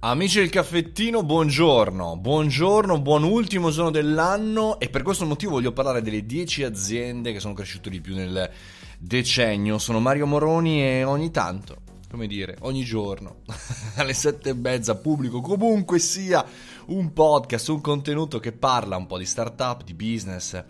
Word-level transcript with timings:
Amici 0.00 0.38
del 0.38 0.48
caffettino, 0.48 1.24
buongiorno, 1.24 2.16
buongiorno, 2.18 3.00
buon 3.00 3.24
ultimo 3.24 3.72
giorno 3.72 3.90
dell'anno 3.90 4.78
e 4.78 4.90
per 4.90 5.02
questo 5.02 5.26
motivo 5.26 5.54
voglio 5.54 5.72
parlare 5.72 6.02
delle 6.02 6.24
10 6.24 6.62
aziende 6.62 7.32
che 7.32 7.40
sono 7.40 7.52
cresciute 7.52 7.90
di 7.90 8.00
più 8.00 8.14
nel 8.14 8.48
decennio. 8.96 9.76
Sono 9.78 9.98
Mario 9.98 10.26
Moroni 10.26 10.84
e 10.84 11.02
ogni 11.02 11.32
tanto, 11.32 11.78
come 12.08 12.28
dire, 12.28 12.56
ogni 12.60 12.84
giorno, 12.84 13.40
alle 13.96 14.14
sette 14.14 14.50
e 14.50 14.54
mezza 14.54 14.94
pubblico 14.94 15.40
comunque 15.40 15.98
sia 15.98 16.46
un 16.86 17.12
podcast, 17.12 17.68
un 17.70 17.80
contenuto 17.80 18.38
che 18.38 18.52
parla 18.52 18.96
un 18.96 19.06
po' 19.06 19.18
di 19.18 19.26
startup, 19.26 19.82
di 19.82 19.94
business 19.94 20.62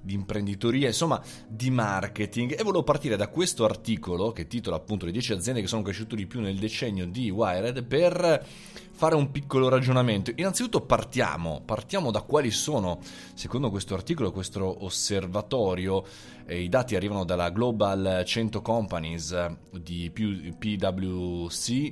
di 0.00 0.14
imprenditoria, 0.14 0.88
insomma 0.88 1.22
di 1.46 1.70
marketing 1.70 2.52
e 2.58 2.62
volevo 2.62 2.82
partire 2.82 3.16
da 3.16 3.28
questo 3.28 3.64
articolo 3.64 4.32
che 4.32 4.46
titola 4.46 4.76
appunto 4.76 5.04
le 5.06 5.12
10 5.12 5.32
aziende 5.34 5.60
che 5.60 5.66
sono 5.66 5.82
cresciute 5.82 6.16
di 6.16 6.26
più 6.26 6.40
nel 6.40 6.58
decennio 6.58 7.06
di 7.06 7.30
Wired 7.30 7.84
per 7.84 8.46
fare 8.92 9.14
un 9.14 9.30
piccolo 9.30 9.68
ragionamento. 9.68 10.30
Innanzitutto 10.34 10.82
partiamo, 10.82 11.62
partiamo 11.64 12.10
da 12.10 12.20
quali 12.20 12.50
sono, 12.50 12.98
secondo 13.34 13.70
questo 13.70 13.94
articolo, 13.94 14.30
questo 14.30 14.84
osservatorio, 14.84 16.04
eh, 16.44 16.60
i 16.60 16.68
dati 16.68 16.96
arrivano 16.96 17.24
dalla 17.24 17.48
Global 17.50 18.22
100 18.26 18.60
Companies 18.60 19.54
di 19.70 20.10
PwC 20.10 21.90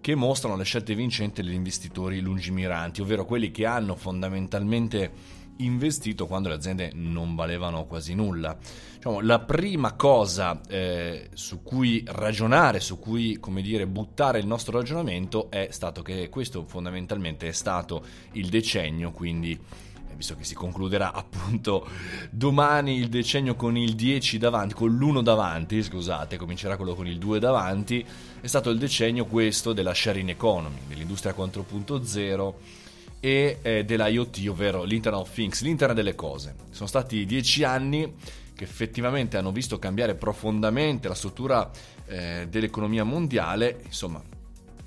che 0.00 0.14
mostrano 0.14 0.54
le 0.54 0.62
scelte 0.62 0.94
vincenti 0.94 1.42
degli 1.42 1.54
investitori 1.54 2.20
lungimiranti, 2.20 3.00
ovvero 3.00 3.24
quelli 3.24 3.50
che 3.50 3.66
hanno 3.66 3.96
fondamentalmente 3.96 5.10
investito 5.58 6.26
quando 6.26 6.48
le 6.48 6.54
aziende 6.54 6.90
non 6.94 7.34
valevano 7.34 7.84
quasi 7.86 8.14
nulla. 8.14 8.56
Diciamo, 8.94 9.20
la 9.20 9.38
prima 9.38 9.92
cosa 9.92 10.60
eh, 10.68 11.28
su 11.34 11.62
cui 11.62 12.02
ragionare, 12.06 12.80
su 12.80 12.98
cui 12.98 13.38
dire, 13.62 13.86
buttare 13.86 14.38
il 14.38 14.46
nostro 14.46 14.78
ragionamento 14.78 15.50
è 15.50 15.68
stato 15.70 16.02
che 16.02 16.28
questo 16.28 16.64
fondamentalmente 16.66 17.48
è 17.48 17.52
stato 17.52 18.04
il 18.32 18.48
decennio, 18.48 19.12
quindi 19.12 19.52
eh, 19.52 20.14
visto 20.16 20.34
che 20.34 20.44
si 20.44 20.54
concluderà 20.54 21.12
appunto 21.14 21.86
domani 22.30 22.96
il 22.96 23.08
decennio 23.08 23.54
con 23.54 23.76
il 23.76 23.94
10 23.94 24.38
davanti, 24.38 24.74
con 24.74 24.94
l'1 24.94 25.22
davanti, 25.22 25.82
scusate, 25.82 26.36
comincerà 26.36 26.76
quello 26.76 26.94
con 26.94 27.06
il 27.06 27.18
2 27.18 27.38
davanti, 27.38 28.04
è 28.40 28.46
stato 28.46 28.70
il 28.70 28.78
decennio 28.78 29.26
questo 29.26 29.72
della 29.72 29.94
sharing 29.94 30.28
economy, 30.28 30.80
dell'industria 30.88 31.34
4.0 31.36 32.84
e 33.26 33.58
eh, 33.60 33.84
dell'IoT, 33.84 34.46
ovvero 34.48 34.84
l'Internet 34.84 35.22
of 35.22 35.32
Things, 35.34 35.62
l'Internet 35.62 35.96
delle 35.96 36.14
cose. 36.14 36.54
Sono 36.70 36.86
stati 36.86 37.26
dieci 37.26 37.64
anni 37.64 38.14
che 38.54 38.62
effettivamente 38.62 39.36
hanno 39.36 39.50
visto 39.50 39.80
cambiare 39.80 40.14
profondamente 40.14 41.08
la 41.08 41.14
struttura 41.14 41.68
eh, 42.06 42.46
dell'economia 42.48 43.02
mondiale, 43.02 43.80
insomma, 43.84 44.22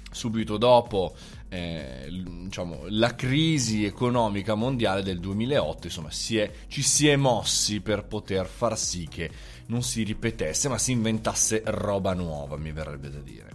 subito 0.10 0.56
dopo 0.56 1.14
eh, 1.50 2.08
diciamo, 2.10 2.84
la 2.88 3.14
crisi 3.14 3.84
economica 3.84 4.56
mondiale 4.56 5.04
del 5.04 5.20
2008, 5.20 5.88
insomma, 5.88 6.10
si 6.10 6.38
è, 6.38 6.50
ci 6.70 6.82
si 6.82 7.10
è 7.10 7.18
mossi 7.18 7.82
per 7.82 8.06
poter 8.06 8.48
far 8.48 8.78
sì 8.78 9.06
che 9.10 9.30
non 9.66 9.84
si 9.84 10.04
ripetesse, 10.04 10.70
ma 10.70 10.78
si 10.78 10.94
inventasse 10.94 11.62
roba 11.66 12.14
nuova, 12.14 12.56
mi 12.56 12.72
verrebbe 12.72 13.10
da 13.10 13.20
dire. 13.20 13.50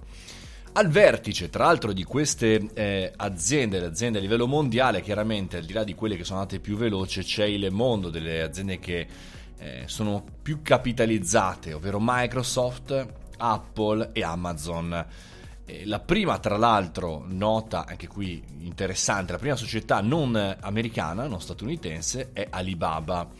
Al 0.77 0.89
vertice, 0.89 1.51
tra 1.51 1.67
l'altro, 1.67 1.93
di 1.93 2.03
queste 2.03 2.69
eh, 2.75 3.13
aziende, 3.15 3.79
le 3.79 3.87
aziende 3.87 4.19
a 4.19 4.21
livello 4.21 4.49
mondiale, 4.49 5.03
chiaramente 5.03 5.59
al 5.59 5.65
di 5.65 5.73
là 5.73 5.85
di 5.85 5.95
quelle 5.95 6.17
che 6.17 6.25
sono 6.25 6.41
andate 6.41 6.59
più 6.59 6.77
veloci, 6.77 7.23
c'è 7.23 7.45
il 7.45 7.71
mondo 7.71 8.11
delle 8.11 8.43
aziende 8.43 8.81
che 8.81 9.07
eh, 9.57 9.83
sono 9.87 10.25
più 10.43 10.63
capitalizzate, 10.63 11.75
ovvero 11.75 11.99
Microsoft, 12.01 13.07
Apple 13.37 14.11
e 14.13 14.25
Amazon. 14.25 15.07
La 15.85 16.01
prima, 16.01 16.41
tra 16.41 16.57
l'altro, 16.57 17.25
nota 17.25 17.87
anche 17.87 18.09
qui 18.09 18.43
interessante, 18.63 19.31
la 19.31 19.39
prima 19.39 19.55
società 19.55 20.01
non 20.01 20.57
americana, 20.61 21.29
non 21.29 21.41
statunitense, 21.41 22.31
è 22.33 22.49
Alibaba 22.51 23.31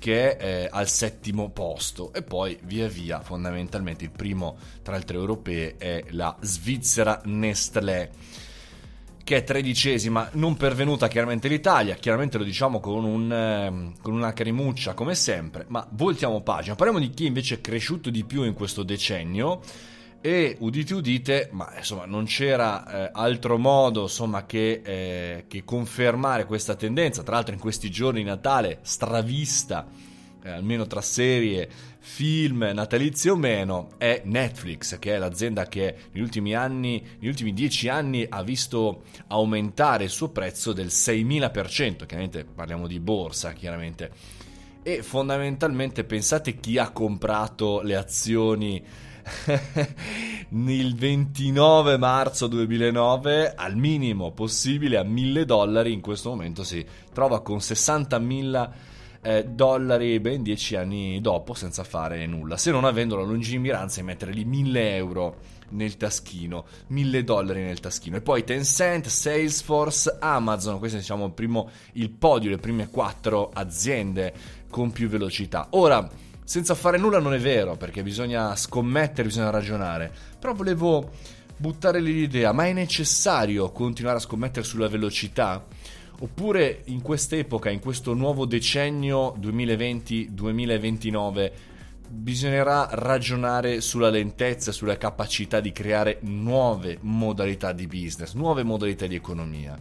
che 0.00 0.36
è 0.36 0.64
eh, 0.64 0.68
al 0.72 0.88
settimo 0.88 1.50
posto. 1.50 2.12
E 2.12 2.22
poi 2.22 2.58
via 2.64 2.88
via 2.88 3.20
fondamentalmente 3.20 4.02
il 4.02 4.10
primo 4.10 4.56
tra 4.82 4.96
le 4.96 5.04
tre 5.04 5.16
europee 5.16 5.76
è 5.76 6.04
la 6.08 6.36
Svizzera 6.40 7.20
Nestlé 7.26 8.10
che 9.22 9.36
è 9.36 9.44
tredicesima, 9.44 10.28
non 10.32 10.56
pervenuta 10.56 11.06
chiaramente 11.06 11.46
l'Italia, 11.46 11.94
chiaramente 11.94 12.36
lo 12.36 12.42
diciamo 12.42 12.80
con, 12.80 13.04
un, 13.04 13.32
eh, 13.32 13.92
con 14.02 14.12
una 14.12 14.32
carimuccia 14.32 14.94
come 14.94 15.14
sempre, 15.14 15.66
ma 15.68 15.86
voltiamo 15.92 16.40
pagina, 16.40 16.74
parliamo 16.74 16.98
di 16.98 17.10
chi 17.10 17.26
invece 17.26 17.56
è 17.56 17.60
cresciuto 17.60 18.10
di 18.10 18.24
più 18.24 18.42
in 18.42 18.54
questo 18.54 18.82
decennio 18.82 19.60
e 20.22 20.56
udite 20.60 20.94
udite, 20.94 21.48
ma 21.52 21.72
insomma 21.76 22.04
non 22.04 22.26
c'era 22.26 23.06
eh, 23.06 23.10
altro 23.14 23.56
modo 23.56 24.02
insomma, 24.02 24.44
che, 24.44 24.82
eh, 24.84 25.44
che, 25.48 25.64
confermare 25.64 26.44
questa 26.44 26.74
tendenza, 26.74 27.22
tra 27.22 27.36
l'altro 27.36 27.54
in 27.54 27.60
questi 27.60 27.90
giorni 27.90 28.22
di 28.22 28.28
Natale 28.28 28.80
stravista, 28.82 29.86
eh, 30.42 30.50
almeno 30.50 30.86
tra 30.86 31.00
serie, 31.00 31.68
film, 32.00 32.70
natalizi 32.74 33.30
o 33.30 33.36
meno, 33.36 33.92
è 33.96 34.20
Netflix, 34.24 34.98
che 34.98 35.14
è 35.14 35.18
l'azienda 35.18 35.66
che 35.66 35.96
negli 36.12 36.22
ultimi 36.22 36.54
anni, 36.54 37.02
negli 37.18 37.28
ultimi 37.28 37.54
dieci 37.54 37.88
anni 37.88 38.26
ha 38.28 38.42
visto 38.42 39.04
aumentare 39.28 40.04
il 40.04 40.10
suo 40.10 40.28
prezzo 40.28 40.74
del 40.74 40.88
6000%, 40.88 42.04
chiaramente 42.04 42.44
parliamo 42.44 42.86
di 42.86 43.00
borsa, 43.00 43.52
chiaramente. 43.52 44.10
E 44.82 45.02
fondamentalmente 45.02 46.04
pensate 46.04 46.58
chi 46.60 46.76
ha 46.76 46.90
comprato 46.90 47.80
le 47.82 47.96
azioni 47.96 48.82
il 50.50 50.94
29 50.96 51.96
marzo 51.96 52.46
2009 52.46 53.54
al 53.54 53.76
minimo 53.76 54.32
possibile 54.32 54.96
a 54.96 55.02
1000 55.02 55.44
dollari 55.44 55.92
in 55.92 56.00
questo 56.00 56.30
momento 56.30 56.64
si 56.64 56.84
trova 57.12 57.40
con 57.40 57.58
60.000 57.58 58.70
eh, 59.22 59.44
dollari 59.44 60.18
ben 60.18 60.42
10 60.42 60.76
anni 60.76 61.20
dopo 61.20 61.54
senza 61.54 61.84
fare 61.84 62.26
nulla 62.26 62.56
se 62.56 62.70
non 62.70 62.84
avendo 62.84 63.16
la 63.16 63.22
lungimiranza 63.22 64.00
di 64.00 64.06
mettere 64.06 64.32
lì 64.32 64.44
1000 64.44 64.96
euro 64.96 65.36
nel 65.70 65.96
taschino 65.96 66.64
1000 66.88 67.24
dollari 67.24 67.62
nel 67.62 67.80
taschino. 67.80 68.16
E 68.16 68.20
poi 68.20 68.44
Tencent, 68.44 69.06
Salesforce, 69.06 70.16
Amazon 70.20 70.78
questo 70.78 70.96
è 70.96 71.00
diciamo 71.00 71.26
il, 71.26 71.32
primo, 71.32 71.70
il 71.92 72.10
podio 72.10 72.50
le 72.50 72.58
prime 72.58 72.88
quattro 72.88 73.50
aziende 73.52 74.32
con 74.68 74.90
più 74.90 75.08
velocità. 75.08 75.68
Ora 75.70 76.08
senza 76.50 76.74
fare 76.74 76.98
nulla 76.98 77.20
non 77.20 77.32
è 77.32 77.38
vero, 77.38 77.76
perché 77.76 78.02
bisogna 78.02 78.56
scommettere, 78.56 79.28
bisogna 79.28 79.50
ragionare. 79.50 80.12
Però 80.36 80.52
volevo 80.52 81.08
buttare 81.56 82.00
lì 82.00 82.12
l'idea, 82.12 82.50
ma 82.50 82.66
è 82.66 82.72
necessario 82.72 83.70
continuare 83.70 84.16
a 84.16 84.20
scommettere 84.20 84.66
sulla 84.66 84.88
velocità? 84.88 85.64
Oppure 86.18 86.82
in 86.86 87.02
quest'epoca, 87.02 87.70
in 87.70 87.78
questo 87.78 88.14
nuovo 88.14 88.46
decennio 88.46 89.36
2020-2029, 89.40 91.52
bisognerà 92.08 92.88
ragionare 92.94 93.80
sulla 93.80 94.10
lentezza, 94.10 94.72
sulla 94.72 94.98
capacità 94.98 95.60
di 95.60 95.70
creare 95.70 96.18
nuove 96.22 96.98
modalità 97.02 97.70
di 97.70 97.86
business, 97.86 98.34
nuove 98.34 98.64
modalità 98.64 99.06
di 99.06 99.14
economia. 99.14 99.78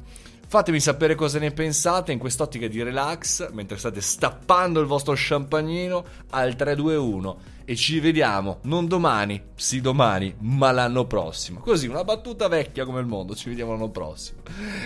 Fatemi 0.51 0.79
sapere 0.79 1.13
cosa 1.13 1.37
ne 1.37 1.51
pensate 1.51 2.11
in 2.11 2.17
quest'ottica 2.17 2.67
di 2.67 2.81
relax 2.81 3.51
mentre 3.51 3.77
state 3.77 4.01
stappando 4.01 4.79
il 4.79 4.87
vostro 4.87 5.13
champagnino 5.15 6.03
al 6.31 6.55
321 6.55 7.37
e 7.65 7.75
ci 7.75 7.99
vediamo 7.99 8.57
non 8.63 8.87
domani, 8.87 9.39
sì 9.53 9.79
domani, 9.79 10.33
ma 10.39 10.71
l'anno 10.71 11.05
prossimo. 11.05 11.59
Così, 11.59 11.85
una 11.85 12.03
battuta 12.03 12.47
vecchia 12.47 12.83
come 12.83 12.99
il 12.99 13.05
mondo, 13.05 13.35
ci 13.35 13.47
vediamo 13.47 13.73
l'anno 13.73 13.91
prossimo. 13.91 14.41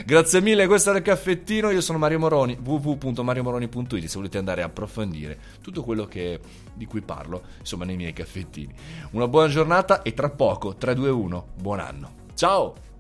Grazie 0.06 0.42
mille, 0.42 0.68
questo 0.68 0.90
era 0.90 0.98
il 0.98 1.06
caffettino, 1.06 1.70
io 1.70 1.80
sono 1.80 1.98
Mario 1.98 2.20
Moroni, 2.20 2.60
www.mariomoroni.it 2.62 4.06
se 4.08 4.18
volete 4.18 4.38
andare 4.38 4.64
a 4.64 4.66
approfondire 4.66 5.40
tutto 5.62 5.82
quello 5.82 6.08
che, 6.08 6.42
di 6.74 6.86
cui 6.86 7.00
parlo, 7.00 7.42
insomma, 7.60 7.86
nei 7.86 7.96
miei 7.96 8.12
caffettini. 8.12 8.74
Una 9.12 9.30
buona 9.30 9.48
giornata 9.48 10.02
e 10.02 10.14
tra 10.14 10.30
poco, 10.30 10.76
321, 10.76 11.48
buon 11.56 11.80
anno. 11.80 12.12
Ciao! 12.34 12.92